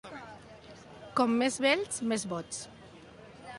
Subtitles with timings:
[1.19, 2.65] Com més vells, més boigs.